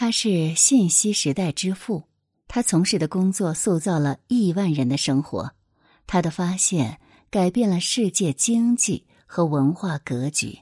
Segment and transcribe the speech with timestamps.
[0.00, 2.04] 他是信息时代之父，
[2.48, 5.52] 他从事的工作塑造了亿万人的生活，
[6.06, 10.60] 他的发现改变了世界经济和文化格局。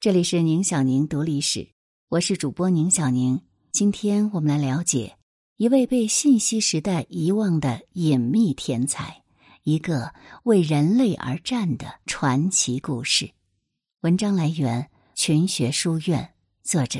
[0.00, 1.68] 这里是宁小宁读历史，
[2.08, 3.40] 我是主播宁小宁。
[3.70, 5.16] 今天我们来了解
[5.56, 9.22] 一位被信息时代遗忘的隐秘天才，
[9.62, 10.12] 一个
[10.42, 13.30] 为人类而战的传奇故事。
[14.00, 16.98] 文章来源群学书院，作者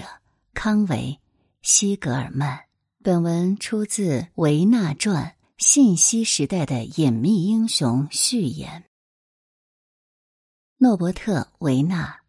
[0.55, 1.20] 康维。
[1.63, 2.65] 西格尔曼。
[3.03, 5.25] 本文出自《维纳传》
[5.57, 8.85] 《信息时代的隐秘英雄》序言。
[10.77, 12.21] 诺伯特·维纳，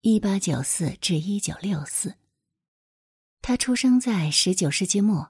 [0.00, 2.14] 一八九四至一九六四。
[3.42, 5.28] 他出生在十九世纪末，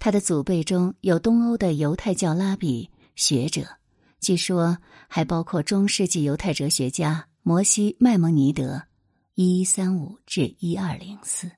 [0.00, 3.78] 他的祖辈中有东欧的犹太教拉比学者，
[4.18, 4.76] 据说
[5.06, 8.82] 还包括中世纪犹太哲学家摩西·麦蒙尼德
[9.34, 11.48] （一一三五至一二零四）。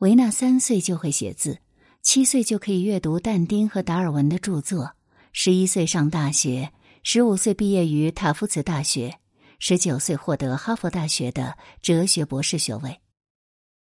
[0.00, 1.58] 维纳三岁就会写字，
[2.00, 4.92] 七岁就可以阅读但丁和达尔文的著作，
[5.30, 9.18] 十一岁上大学，十五岁毕业于塔夫茨大学，
[9.58, 12.98] 十九岁获得哈佛大学的哲学博士学位。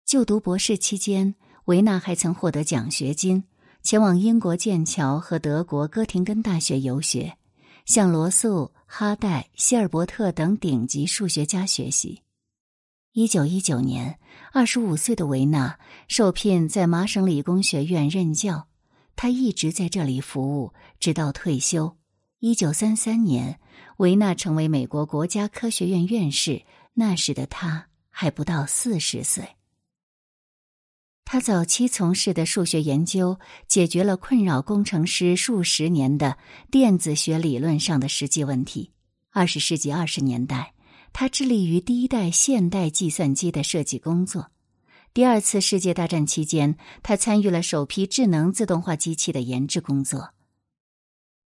[0.06, 3.42] 就读博士期间，维纳还曾获得奖学金，
[3.82, 7.36] 前往英国剑桥和德国哥廷根大学游学，
[7.86, 12.20] 向罗素、哈代、希尔伯特等顶级数学家学习。
[13.14, 14.18] 一九一九年，
[14.52, 18.66] 二十五岁的维纳受聘在麻省理工学院任教，
[19.14, 21.96] 他一直在这里服务，直到退休。
[22.40, 23.60] 一九三三年，
[23.98, 29.50] 维纳成为美国国家科学院院士，那时的他还不到四十岁。
[31.24, 36.36] 他早期从事的数学研究，解决了困扰工程师数十年的
[36.68, 38.90] 电子学理论上的实际问题。
[39.30, 40.73] 二十世纪二十年代。
[41.16, 44.50] 他致力于第一代现代计算机的设计工作。
[45.14, 50.34] 第二次世界大战期间，他参与了首批智能自动化机器的研制工作。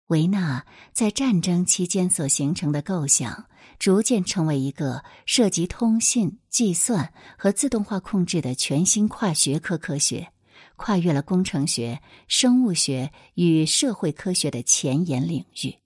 [0.06, 3.44] 维纳在战争期间所形成的构想，
[3.78, 10.32] 逐渐成为一个涉及通信、计算和自动化控制的全新跨学科科学，
[10.76, 15.76] 跨越了工程学、生物学与社会科学的前沿领域。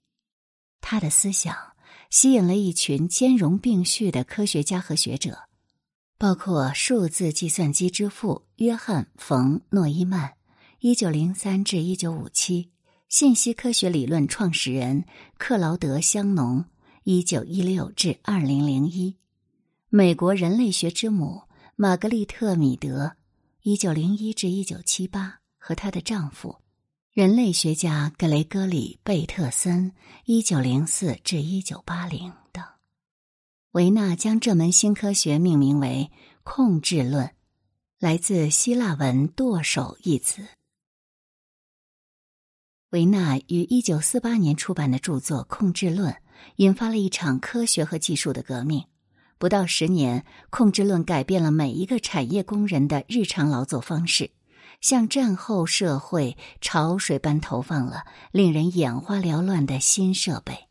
[0.79, 1.72] 他的思想。
[2.13, 5.49] 吸引了一群兼容并蓄的科学家和学者，
[6.19, 10.35] 包括数字计算机之父约翰·冯·诺依曼
[10.79, 12.69] （一九零三至一九五七）、
[13.09, 15.05] 信息科学理论创始人
[15.39, 16.65] 克劳德·香农
[17.03, 19.15] （一九一六至二零零一）、
[19.89, 21.41] 美国人类学之母
[21.75, 23.13] 玛格丽特·米德
[23.63, 26.57] （一九零一至一九七八）和她的丈夫。
[27.13, 29.91] 人类学家格雷戈里·贝特森
[30.25, 32.63] （一九零四至一九八零）等，
[33.73, 36.09] 维纳将这门新科学命名为
[36.41, 37.29] 控制论，
[37.99, 40.47] 来自希腊文“舵手”一词。
[42.89, 46.11] 维纳于一九四八年出版的著作《控制论》
[46.55, 48.83] 引发了一场科学和技术的革命。
[49.37, 54.31] 不到十年，控制论改变了每一个产业工人的日常劳作方式。
[54.83, 60.67] 向战后社会潮水般投放了令人眼花缭乱的新设备。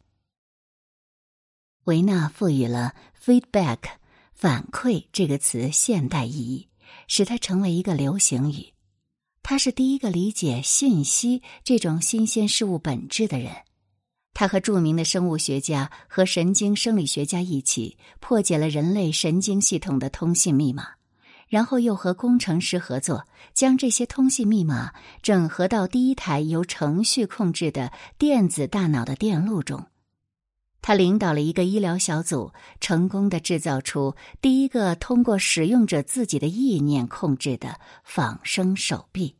[1.84, 3.78] 维纳赋予了 “feedback”
[4.34, 6.68] 反馈这个词现代意义，
[7.08, 8.74] 使它成为一个流行语。
[9.42, 13.50] 他是第一个理解信息这种新鲜事物本质的人。
[14.34, 20.86] 他和著名的生物学家和神经生理学家一起破解了人类神经系统的通信密码。
[21.52, 29.84] 然后又和工程师合作，将这些通信密码整合到第一台由程序控制的电子大脑的电路中。
[30.80, 39.36] 他领导了一个医疗小组，成功的制造出第一个通过使用者自己的意念控制的仿生手臂。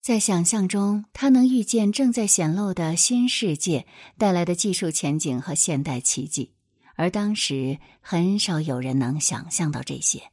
[0.00, 3.86] 在想象中，他能预见正在显露的新世界
[4.16, 6.52] 带来的技术前景和现代奇迹，
[6.96, 10.30] 而当时很少有人能想象到这些。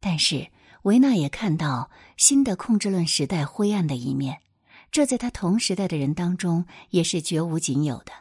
[0.00, 0.48] 但是
[0.82, 4.40] 维纳也看到新的控制论时代灰暗的一面，
[4.90, 8.12] 这在他同时代的人当中也是绝无仅有的。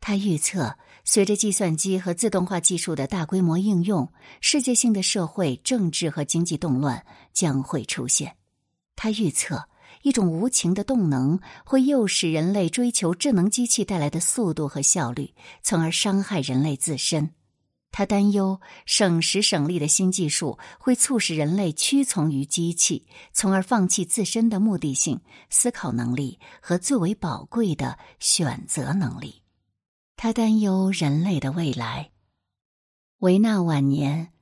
[0.00, 8.36] 他预测，随着计算机和自动化技术的大规模应用，世界性的社会、政治和经济动乱将会出现。
[8.96, 9.68] 他预测，
[10.02, 17.30] 一种无情的动能会诱使人类追求智能机器带来的速度和效率，从而伤害人类自身。
[17.96, 29.42] 他担忧省时省力的新技术会促使人类屈从于机器，从而放弃自身的目的性、思考能力和最为宝贵的选择能力。
[30.16, 32.10] 他担忧人类的未来。
[33.20, 34.32] 维纳晚年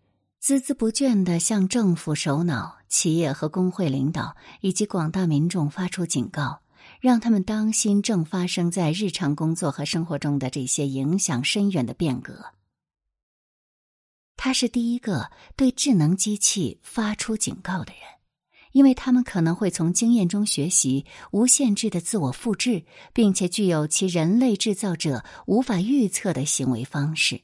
[0.43, 6.62] 孜孜不倦地向政府首脑、企业和工会领导以及广大民众发出警告，
[7.02, 12.46] 让他们当心正发生在日常工作和生活中的这些影响深远的变革。
[14.44, 18.03] 他是第一个对智能机器发出警告的人，
[18.73, 27.43] 因为他们可能会从经验中学习无限制的自我复制，并且具有其人类制造者无法预测的行为方式。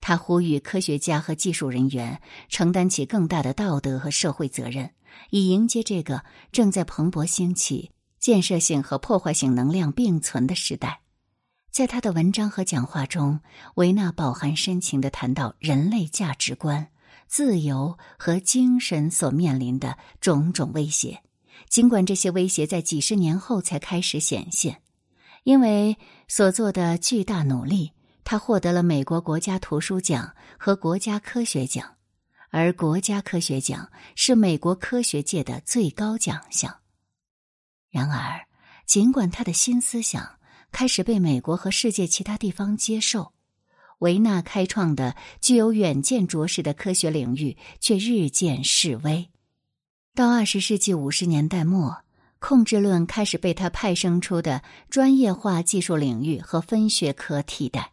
[0.00, 4.92] 他呼吁科学家和技术人员承担起更大的道德和社会责任，
[5.30, 11.00] 以迎接这个正在蓬勃兴起、建设性和破坏性能量并存的时代。
[11.76, 13.38] 在他的文章和讲话中，
[13.74, 16.88] 维纳饱含深情的谈到人类价值观、
[17.26, 21.22] 自由和精神所面临的种种威胁。
[21.68, 24.80] 尽管这些威胁在几十年后才开始显现，
[25.44, 27.92] 因为所做的巨大努力，
[28.24, 31.96] 他获得了美国国家图书奖和国家科学奖，
[32.48, 36.74] 而国家科学奖是美国科学界的最高奖项。
[37.90, 38.46] 然而，
[38.86, 40.35] 尽管他的新思想，
[40.78, 43.32] 开始被美国和世界其他地方接受，
[44.00, 49.30] 维纳开创的具有远见卓识的科学领域却日渐式微。
[50.14, 52.02] 到二十世纪五十年代末，
[52.38, 57.92] 控制论开始被他派生出的专业化技术领域和分学科替代。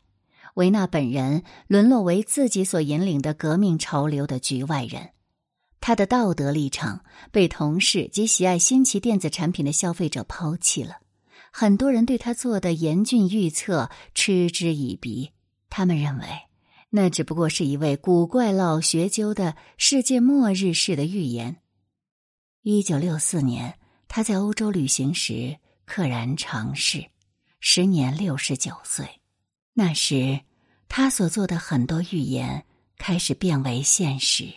[0.56, 5.12] 维纳本人沦落为自己所引领的革命潮流的局外人，
[5.80, 10.98] 他的道德立场被同事及喜爱新奇电子产品的消费者抛弃了。
[11.56, 15.34] 很多人对他做的严峻预测嗤之以鼻，
[15.70, 16.26] 他们认为
[16.90, 21.58] 那只不过是一位古怪老学究的世界末日式的预言。
[22.64, 23.78] 一九六四年，
[24.08, 27.06] 他在欧洲旅行时溘然长逝，
[27.60, 29.22] 时年六十九岁。
[29.74, 30.42] 那时，
[30.90, 32.66] 他所做的很多预言
[32.98, 34.52] 开始变为现实。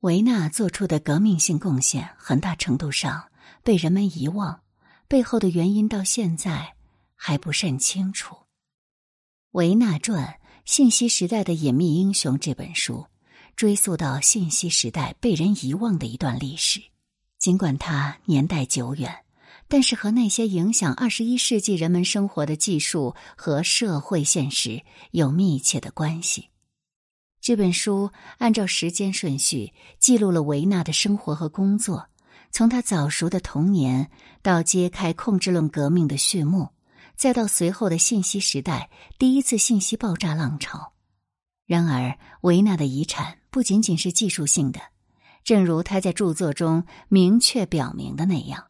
[0.00, 3.28] 维纳做出的革命性贡献，很大程度上
[3.62, 4.63] 被人们遗忘。
[5.14, 6.74] 背后的原因到现在
[7.14, 8.34] 还不甚清楚。
[9.52, 13.06] 《维纳传：信息时代的隐秘英雄》这本书
[13.54, 16.82] 追溯到信息时代被人遗忘的一段历史，
[17.38, 19.24] 尽管它年代久远，
[19.68, 24.82] 但是和那些影响二十一世纪人们生活的技术和社会现实
[25.12, 26.48] 有密切的关系。
[27.40, 32.08] 这本书按照时间顺序记录了维纳的生活和工作。
[32.54, 34.08] 从他早熟的童年
[34.40, 36.68] 到揭开控制论革命的序幕，
[37.16, 40.92] 再到随后的信息时代第一次信息爆炸浪潮。
[41.66, 44.78] 然而，维纳的遗产不仅仅是技术性的，
[45.42, 48.66] 正如他在著作中明确表明的那样，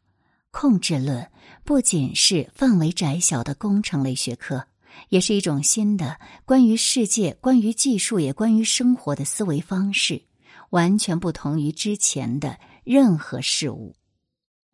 [0.50, 1.30] 控制论
[1.62, 4.66] 不仅是范围窄小的工程类学科，
[5.10, 10.24] 也是一种新的关于世界、关于技术也关于生活的思维方式，
[10.70, 12.58] 完全不同于之前的。
[12.84, 13.96] 任何事物，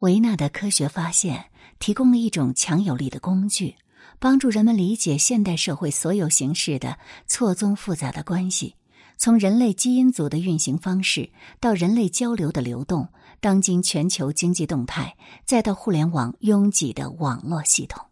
[0.01, 1.45] 维纳的科学发现
[1.79, 3.77] 提供了一种强有力的工具，
[4.19, 6.99] 帮助人们理解现代社会所有形式的
[7.29, 8.75] 错综复杂的关系，
[9.17, 11.31] 从人类基因组的运行方式
[11.61, 18.07] 到人类交流的流动，当今全球经济动态，再到互联网拥挤的网络系统。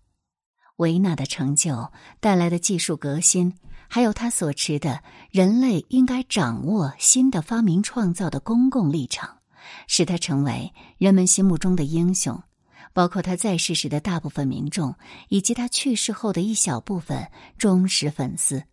[0.77, 1.91] 维纳的成就
[2.21, 3.53] 带来的技术革新，
[3.89, 5.03] 还有他所持的
[5.33, 9.38] 人类应该掌握新的发明创造的公共立场。
[9.87, 12.43] 使他成为人们心目中的英雄，
[12.93, 14.95] 包括他在世时的大部分民众，
[15.29, 18.65] 以及他去世后的一小部分忠实粉丝。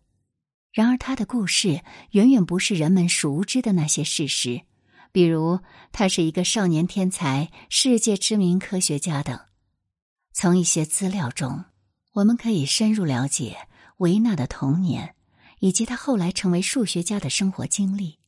[0.72, 4.62] 然而，他的故事远远不是人们熟知的那些事实，
[5.10, 9.40] 比如他是一个少年天才、世界知名科学家等。
[10.32, 11.64] 从一些资料中，
[12.12, 13.56] 我们可以深入了解
[13.98, 15.14] 维纳的童年，
[15.60, 18.18] 以及他后来成为数学家的生活经历。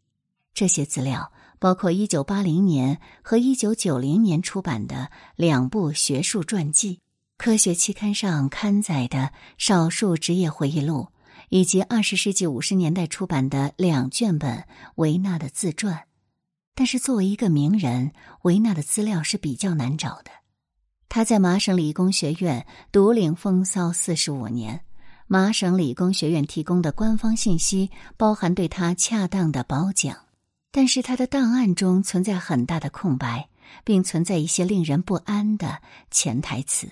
[0.54, 1.32] 这些资料。
[1.58, 7.00] 包括一九八零年和一九九零年出版的两部学术传记，
[7.36, 11.08] 科学期刊上刊载的少数职业回忆录，
[11.48, 14.64] 以及二十世纪五十年代出版的两卷本
[14.96, 16.04] 维纳的自传。
[16.74, 18.12] 但是，作为一个名人，
[18.42, 20.30] 维纳的资料是比较难找的。
[21.08, 24.82] 他在麻省理工学院独领风骚四十五年，
[25.26, 30.27] 麻省理工学院提供的官方信息包含对他恰当的褒奖。
[30.70, 33.48] 但是他的档案中存在很大的空白，
[33.84, 36.88] 并存在一些令人不安的潜台词。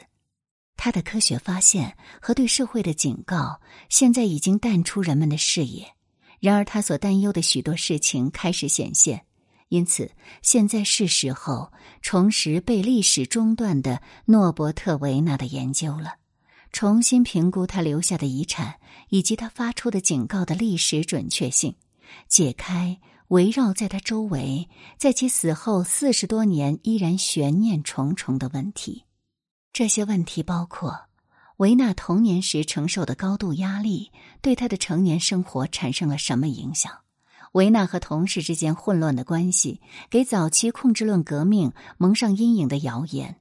[0.76, 5.95] 他的科学发现和对社会的警告现在已经淡出人们的视野，
[6.40, 9.25] 然而他所担忧的许多事情开始显现。
[9.68, 16.14] 因此，现在是时候重拾被历史中断的诺伯特维纳的研究了，
[16.73, 18.76] 重新评估他留下的遗产
[19.09, 21.75] 以及他发出的警告的历史准确性。
[22.28, 24.68] 解开围绕在他周围，
[24.99, 29.04] 在其死后四十多年依然悬念重重的问题。
[29.73, 31.06] 这些问题包括：
[31.56, 36.92] 维纳童年时承受的高度压力对他的成年生活产生了什么影响？
[37.52, 39.80] 维纳和同事之间混乱的关系
[40.11, 43.40] 给早期控制论革命蒙上阴影的谣言。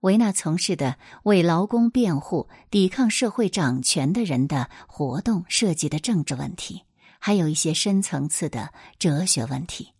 [0.00, 6.82] 维纳从事的为劳工辩护、抵抗社会掌权的人的活动涉及的政治问题，
[7.20, 9.92] 还有一些深层次的哲学问题，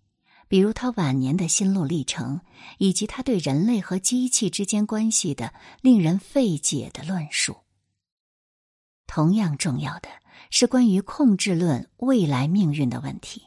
[0.49, 2.41] 比如他晚年的心路历程，
[2.79, 7.59] 以及他对人类和机器之间关系的令人费解的论述。
[9.07, 10.09] 同样重要的
[10.51, 13.43] 是关于控制论未来命运的问题。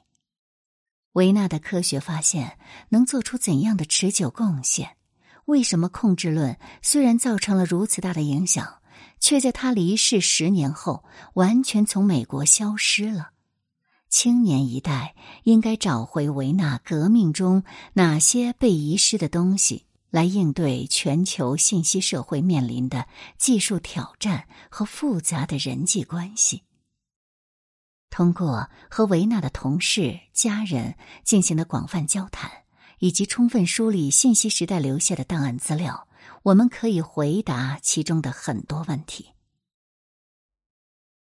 [1.14, 2.58] 维纳的科学发现
[2.90, 4.98] 能做出怎样的持久贡献？
[5.46, 8.82] 为什么控制论虽然造成了如此大的影响，
[9.20, 11.04] 却在他离世十年后
[11.34, 13.32] 完全从美国消失了？
[14.14, 23.08] 青年一代应该找回维纳革命中哪些被遗失的东西，来应对全球信息社会面临的
[23.40, 26.62] 技术挑战和复杂的人际关系。
[28.12, 30.94] 通过和维纳的同事、家人
[31.24, 32.52] 进行的广泛交谈。
[33.00, 36.08] 以及充分梳理信息时代留下的档案资料，
[36.42, 39.33] 我们可以回答其中的很多问题。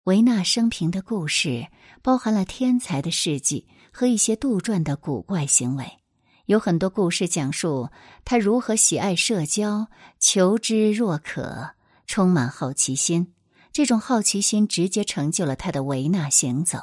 [0.05, 1.67] 维纳生平的故事
[2.01, 6.00] 包含了天才的事迹和一些杜撰的古怪行为，
[6.48, 7.89] 有很多故事讲述
[8.25, 9.89] 他如何喜爱社交、
[10.20, 11.75] 求知若渴、
[12.08, 13.34] 充满好奇心。
[13.72, 16.79] 这种好奇心直接成就了他的维纳行走。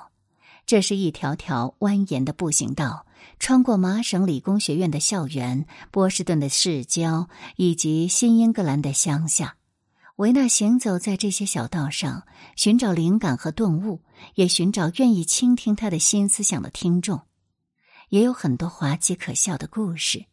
[0.64, 3.04] 这是一条条蜿蜒的步行道。
[3.40, 9.56] 穿过麻省理工学院的校园、波士顿的市郊以及新英格兰的乡下，
[10.18, 12.24] 维纳行走在这些小道上，
[12.56, 14.02] 寻找灵感和顿悟，
[14.34, 17.20] 也寻找愿意倾听他的新思想的听众。
[18.08, 20.24] 也有很多滑稽可笑的故事，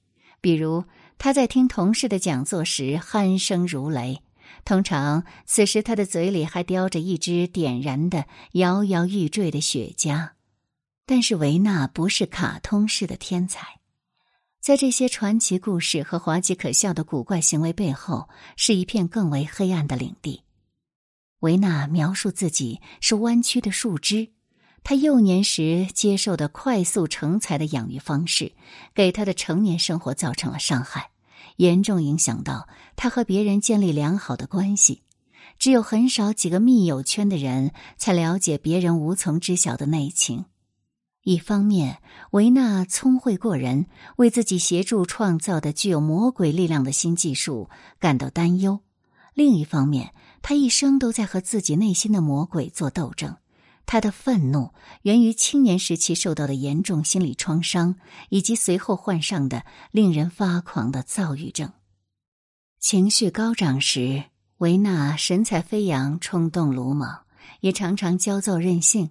[0.41, 0.85] 比如
[1.19, 4.23] 他在听同事的讲座时鼾声如雷，
[4.63, 10.31] 通常此时他的嘴里还叼着一支点燃的、摇摇欲坠的雪茄。
[11.05, 13.79] 但是维纳不是卡通式的天才，
[14.65, 20.41] 在这些传奇故事和滑稽可笑的古怪行为背后，是一片更为黑暗的领地。
[21.41, 24.29] 维纳描述自己是弯曲的树枝，
[24.83, 28.53] 他幼年时接受的快速成才的养育方式，
[28.95, 31.11] 给他的成年生活造成了伤害，
[31.57, 35.03] 严重影响到他和别人建立良好的关系。
[35.59, 40.45] 只有很少几个密友圈的人才了解别人无从知晓的内情。
[41.25, 42.03] 一方面，
[42.33, 47.67] 维纳聪慧过人，为自己协助创造的具有魔鬼力量的新技术
[47.97, 48.81] 感到担忧；
[49.33, 50.13] 另一方面，
[50.43, 53.37] 他一生都在和自己内心的魔鬼做斗争。
[53.87, 54.69] 他的愤怒
[55.01, 57.95] 源于青年时期受到的严重心理创伤，
[58.29, 61.71] 以及随后患上的令人发狂的躁郁症。
[62.79, 64.25] 情绪高涨时，
[64.59, 67.21] 维纳神采飞扬、冲动鲁莽，
[67.61, 69.09] 也常常焦躁任性。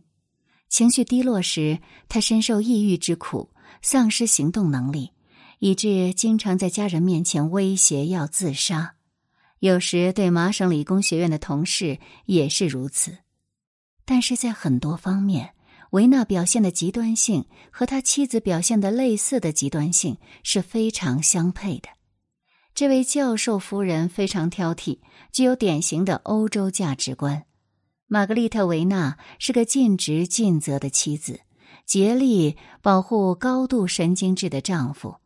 [0.75, 1.78] 情绪低落时，
[2.09, 5.12] 他深受抑郁之苦，丧失行动能力，
[5.61, 8.97] 以致经常在家人面前威胁要自杀。
[9.61, 13.19] 有时对麻省理工学院的同事也是如此。
[14.04, 15.54] 但是在很多方面，
[15.90, 21.88] 维纳表现的极端性和他妻子表现的类似的极端性是非常相配的。
[22.75, 24.99] 这位教授夫人非常挑剔，
[25.31, 27.45] 具有典型的欧洲价值观。
[28.06, 31.40] 玛格丽特·维纳是个尽职尽责的妻子，
[31.87, 35.16] 竭力保护高度神经质的丈夫。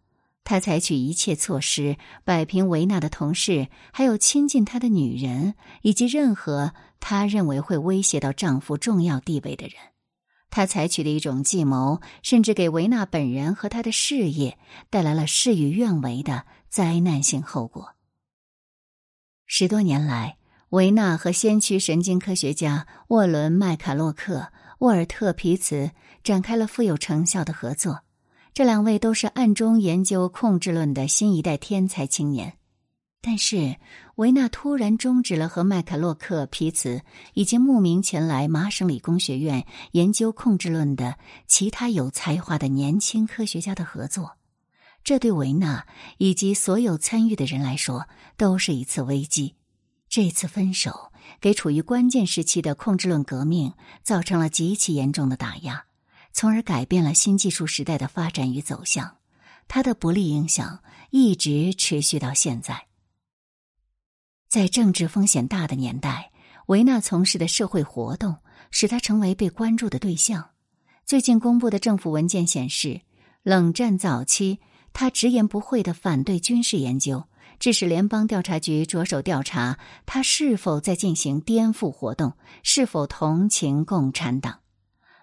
[0.44, 9.74] 她采取一切措施摆平维纳的同事，还有亲近她的女人，以及任何她认为会威胁到丈夫重要地位的人。
[10.48, 14.56] 她采取的一种计谋，甚至给维纳本人和他的事业
[14.88, 17.96] 带来了事与愿违的灾难性后果。
[19.46, 20.37] 十多年来。
[20.70, 28.00] 维纳和先驱神经科学家沃伦·麦卡洛克、沃尔特·皮茨展开了富有成效的合作。
[28.52, 32.58] 这两位都是暗中研究控制论的新一代天才青年。
[33.22, 33.76] 但是，
[34.16, 37.00] 维纳突然终止了和麦卡洛克、皮茨
[37.32, 44.36] 以及慕名前来麻省理工学院研究控制论的其他有才华的年轻科学家的合作。
[45.02, 45.86] 这对维纳
[46.18, 48.06] 以及所有参与的人来说
[48.36, 49.54] 都是一次危机。
[50.08, 55.84] 这次分手给处于关键时期的控制论革命造成了极其严重的打压，
[56.32, 59.16] 从而改变了新技术时代的发展与走向。
[59.68, 62.86] 它的不利影响一直持续到现在。
[64.48, 66.32] 在政治风险大的年代，
[66.68, 68.36] 维纳从事的社会活动
[68.70, 70.50] 使他成为被关注的对象。
[71.04, 73.02] 最近公布的政府文件显示，
[73.42, 74.58] 冷战早期
[74.94, 77.24] 他直言不讳的反对军事研究，
[77.58, 84.60] 致使联邦调查局着手调查他是否在进行颠覆活动，是否同情共产党。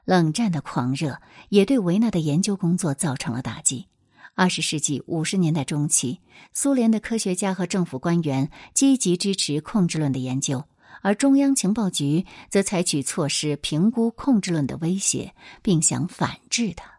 [0.04, 3.88] 冷战的狂热也对维纳的研究工作造成了打击。
[4.36, 6.20] 二十世纪五十年代中期，
[6.54, 10.64] 苏联的科学家和政府官员积极支持控制论的研究。
[11.02, 16.95] 而中央情报局则采取措施评估控制论的威胁，并想反制它。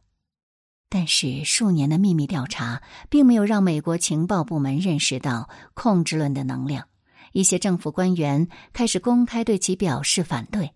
[0.89, 6.87] 但是数年的秘密调查并没有让美国情报部门认识到控制论的能量。
[7.33, 10.73] 一些政府官员开始公开对其表示反对。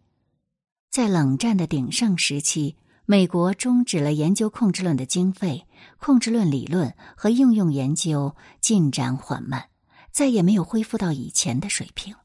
[0.90, 2.76] 在冷战的鼎盛时期，
[3.06, 5.66] 美国终止了研究控制论的经费，
[5.98, 9.68] 控制论理论和应用研究进展缓慢，
[10.10, 12.16] 再也没有恢复到以前的水平。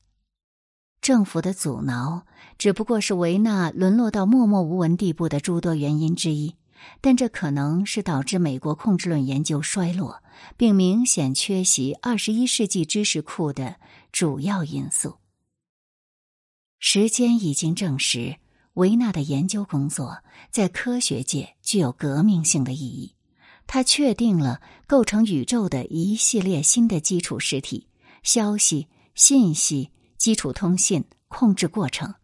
[0.99, 2.25] 政府的阻挠
[2.57, 6.55] 只不过是维纳沦落到默默无闻地步的诸多原因之一，
[7.01, 10.23] 但这可能是导致美国控制论研究衰落
[10.57, 13.75] 并明显缺席二十一世纪知识库的
[14.11, 15.17] 主要因素。
[16.79, 18.37] 时间已经证实，
[18.73, 23.15] 维纳的研究工作在科学界具有革命性的意义。
[23.67, 27.87] 他确定了构成宇宙的一系列新的基础实体：
[28.23, 29.91] 消息、信息。
[30.17, 32.15] 基础通信、控制过程，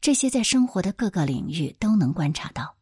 [0.00, 2.75] 这些在生活的各个领域都能观察到。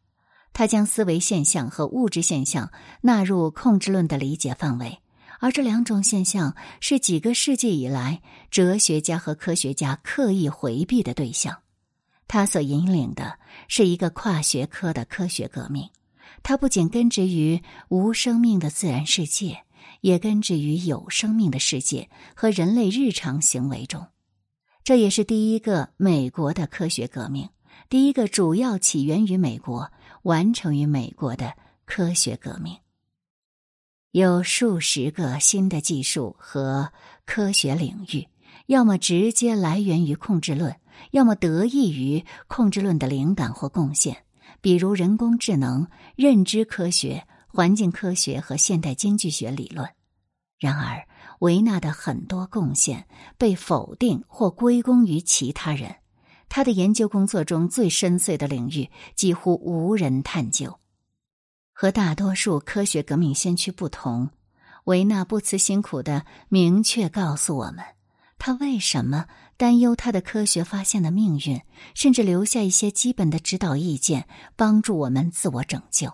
[0.57, 2.71] 他将思维现象和物质现象
[3.01, 4.99] 纳入控制论的理解范围，
[5.41, 11.57] 而这两种现象是几个世纪以来哲学家和科学家刻意回避的对象。
[12.25, 15.89] 他所引领的是一个跨学科的科学革命，
[16.41, 19.65] 它不仅根植于无生命的自然世界，
[19.99, 24.07] 也根植于有生命的世界和人类日常行为中。
[24.85, 27.49] 这也是第一个美国的科学革命，
[27.89, 29.91] 第一个主要起源于美国、
[30.25, 31.53] 完成于美国的
[31.85, 32.75] 科学革命。
[34.09, 36.91] 有数十个新的技术和
[37.25, 38.27] 科学领域，
[38.65, 40.75] 要么直接来源于控制论，
[41.11, 44.25] 要么得益于控制论的灵感或贡献，
[44.61, 49.87] 比如人工智能、认知科学、环境科学和现代经济学理论。
[50.57, 51.07] 然而，
[51.41, 53.07] 维纳的很多贡献
[53.37, 55.97] 被否定或归功于其他人，
[56.49, 60.79] 他的研究工作中最深邃的领域几乎无人探究。
[61.73, 64.29] 和大多数科学革命先驱不同，
[64.85, 67.83] 维纳不辞辛苦的明确告诉我们，
[68.37, 69.25] 他为什么
[69.57, 71.61] 担忧他的科学发现的命运，
[71.93, 76.13] 甚至留下一些基本的指导意见，帮助我们自我拯救。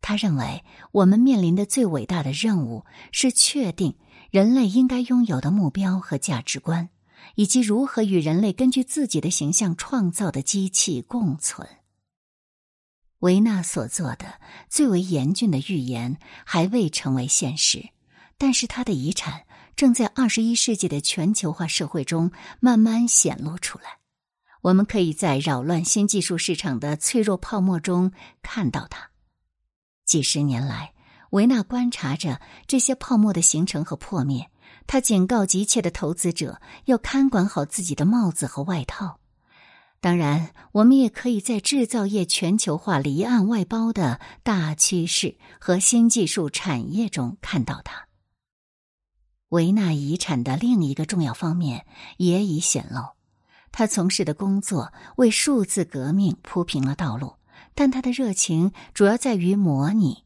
[0.00, 3.96] 他认为，我们面临的最伟大的任务是确定。
[4.30, 6.88] 人类应该拥有的目标和价值观，
[7.34, 11.68] 以及如何与人类根据自己的形象创造的机器共存。
[13.20, 17.90] 维纳所做的最为严峻的预言还未成为现实，
[18.36, 23.98] 但是他的遗产正在二十一世纪的全球化社会中慢慢显露出来。
[24.62, 29.10] 我们可以在扰乱新技术市场的脆弱泡沫中看到它。
[30.04, 30.94] 几十年来。
[31.30, 34.48] 维纳观察着这些泡沫的形成和破灭，
[34.86, 39.18] 他警告急切的投资者要看管好自己的帽子和外套。
[40.00, 48.06] 当然，我们也可以在制造业全球化离岸外包的大趋势和新技术产业中看到它。
[49.48, 51.86] 维纳遗产的另一个重要方面
[52.18, 53.14] 也已显露，
[53.72, 57.36] 他从事的工作为数字革命铺平了道路，
[57.74, 60.24] 但他的热情主要在于模拟。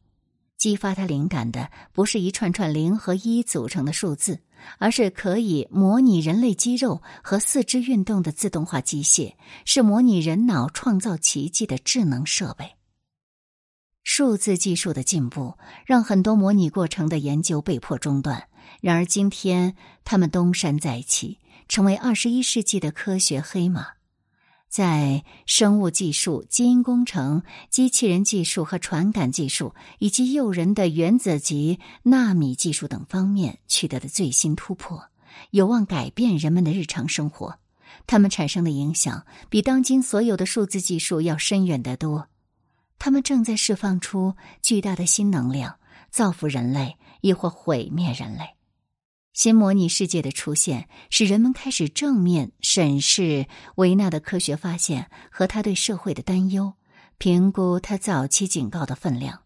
[0.58, 4.40] 激发他灵感的不是一串串零和一组成的数字，
[4.78, 12.72] 而是可以模拟人类肌肉和四肢运动的自动化机械，是模拟人脑创造奇迹的智能设备。
[14.02, 15.54] 数字技术的进步
[15.86, 18.48] 让很多模拟过程的研究被迫中断，
[18.80, 23.97] 然而今天他们东山再起，成为二十一世纪的科学黑马。
[24.68, 35.02] 在生物技术、基因工程、机器人技术和传感技术，以及诱人的原子级纳米技术等方面取得的最新突破，
[35.50, 37.58] 有望改变人们的日常生活。
[38.06, 42.28] 它们产生的影响比当今所有的数字技术要深远得多。
[42.98, 45.76] 它们正在释放出巨大的新能量，
[46.10, 48.57] 造福人类，亦或毁灭人类。
[49.38, 53.46] 新模拟世界的出现，使人们开始正面审视
[53.76, 56.72] 维纳的科学发现和他对社会的担忧，
[57.18, 59.44] 评估他早期警告的分量。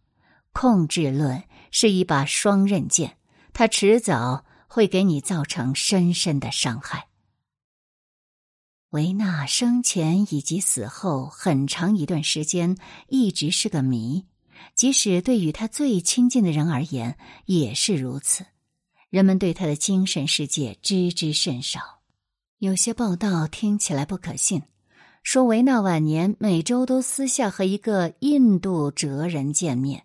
[0.54, 3.18] 控制论是一把双刃剑，
[3.52, 7.08] 它迟早会给你造成深深的伤害。
[8.92, 12.78] 维纳生前以及死后很长一段时间
[13.08, 14.24] 一直是个谜，
[14.74, 18.46] 即使对与他最亲近的人而言也是如此。
[19.12, 22.00] 人们对他的精神世界知之甚少，
[22.60, 24.62] 有些报道听起来不可信，
[25.22, 30.04] 说维纳晚年每周都私下和一个印度哲人见面，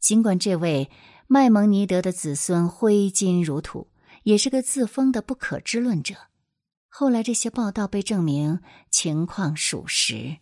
[0.00, 0.90] 尽管这位
[1.28, 3.86] 麦蒙尼德的子孙挥金如土，
[4.24, 6.16] 也是个自封的不可知论者。
[6.88, 8.58] 后来，这些报道被证明
[8.90, 10.38] 情况属实。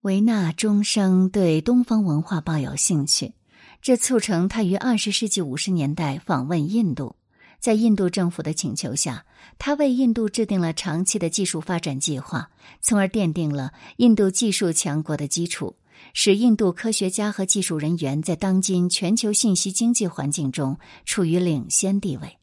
[0.00, 3.34] 维纳终生对东方文化抱有兴趣，
[3.80, 7.14] 这促成他于二十世纪五十年代访问印度。
[7.60, 9.24] 在印度政府的请求下，
[9.58, 15.76] 他为印度制定了长期的技术发展计划，从而奠定了印度技术强国的基础，
[16.14, 22.38] 使印度科学家和技术人员在当今全球信息经济环境中处于领先地位。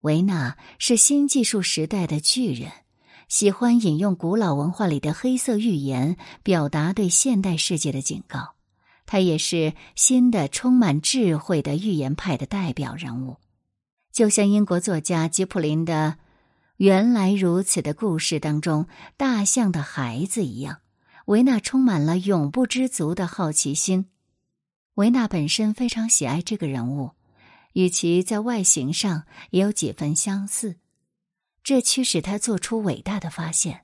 [0.00, 2.70] 维纳是新技术时代的巨人，
[3.28, 8.54] 喜欢引用古老文化里的黑色预言，表达对现代世界的警告。
[9.04, 13.36] 他也是新的充满智慧的预言派的代表人物，
[14.16, 16.16] 就像英国作家吉普林的
[16.78, 18.86] 《原来如此的故事》当中
[19.18, 20.78] 大象的孩子一样，
[21.26, 24.06] 维纳充满了永不知足的好奇心。
[24.94, 27.10] 维纳本身非常喜爱这个人物。
[27.74, 30.76] 与其在外形上也有几分相似，
[31.62, 33.82] 这驱使他做出伟大的发现。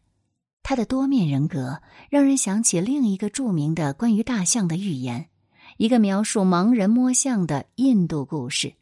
[0.62, 5.28] 他的多面人格让人想起另一个著名的关于大象的寓言，
[5.76, 8.72] 一个描述盲人摸象的印度故事。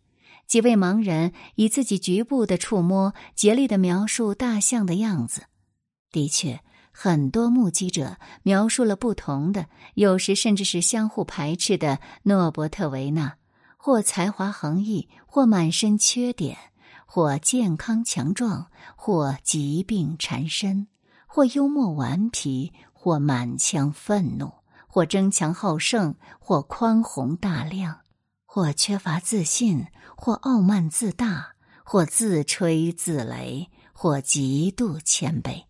[0.50, 5.42] 几位盲人以自己局部的触摸，竭力的描述大象的样子。
[6.10, 6.58] 的确，
[6.90, 13.36] 很多目击者描述了不同的，有时甚至是相互排斥的诺伯特维纳。
[13.76, 16.56] 或才华横溢，或满身缺点；
[17.06, 20.88] 或健康强壮，或疾病缠身；
[21.28, 24.48] 或幽默顽皮，或满腔愤怒；
[24.88, 28.00] 或争强好胜，或宽宏大量；
[28.44, 29.86] 或缺乏自信，
[30.20, 35.64] 或傲慢自大；或自吹自擂，或极度谦卑。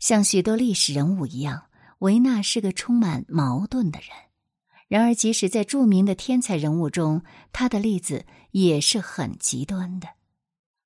[0.00, 1.66] 像许多历史人物一样，
[2.00, 4.08] 维纳是个充满矛盾的人。
[4.88, 7.22] 然而，即使在著名的天才人物中，
[7.52, 10.08] 他的例子也是很极端的，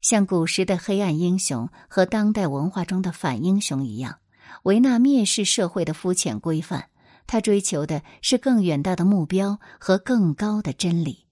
[0.02, 4.18] 像古时的黑暗英雄和当代文化中的反英雄一样。
[4.64, 6.90] 维纳蔑视社会的肤浅规范，
[7.26, 11.25] 他追求的是更远大的目标和更高的真理。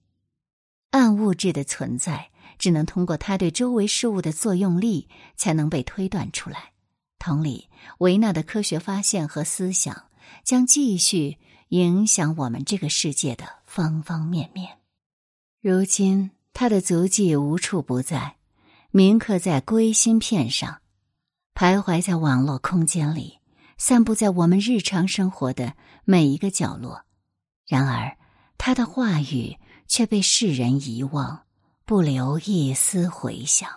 [0.95, 6.71] 暗物质的存在只能通过它对周围事物的作用力才能被推断出来。
[7.19, 10.05] 同理，维纳的科学发现和思想
[10.45, 11.37] 将继续。
[11.69, 14.77] 影响我们这个世界的方方面面。
[15.59, 18.35] 如今，他的足迹无处不在，
[18.91, 20.79] 铭刻在硅芯片上，
[21.55, 23.39] 徘徊在网络空间里，
[23.79, 25.73] 散布在我们日常生活的
[26.05, 27.03] 每一个角落。
[27.67, 28.15] 然而，
[28.59, 31.41] 他的话语却被世人遗忘，
[31.85, 33.69] 不留一丝回响。